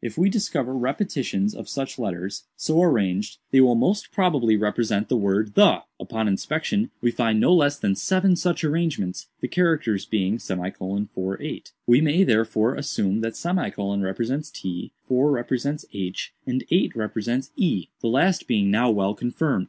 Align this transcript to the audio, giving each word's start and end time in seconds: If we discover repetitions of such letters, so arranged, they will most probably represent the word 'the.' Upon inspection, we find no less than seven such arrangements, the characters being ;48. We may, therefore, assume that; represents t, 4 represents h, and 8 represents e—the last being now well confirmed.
If 0.00 0.16
we 0.16 0.30
discover 0.30 0.74
repetitions 0.74 1.54
of 1.54 1.68
such 1.68 1.98
letters, 1.98 2.44
so 2.56 2.82
arranged, 2.82 3.36
they 3.50 3.60
will 3.60 3.74
most 3.74 4.10
probably 4.12 4.56
represent 4.56 5.10
the 5.10 5.16
word 5.18 5.56
'the.' 5.56 5.82
Upon 6.00 6.26
inspection, 6.26 6.90
we 7.02 7.10
find 7.10 7.38
no 7.38 7.52
less 7.52 7.78
than 7.78 7.94
seven 7.94 8.34
such 8.34 8.64
arrangements, 8.64 9.26
the 9.42 9.46
characters 9.46 10.06
being 10.06 10.38
;48. 10.38 11.72
We 11.86 12.00
may, 12.00 12.24
therefore, 12.24 12.74
assume 12.76 13.20
that; 13.20 13.38
represents 14.00 14.50
t, 14.50 14.92
4 15.06 15.30
represents 15.30 15.84
h, 15.92 16.32
and 16.46 16.64
8 16.70 16.96
represents 16.96 17.50
e—the 17.54 18.08
last 18.08 18.46
being 18.46 18.70
now 18.70 18.90
well 18.90 19.12
confirmed. 19.12 19.68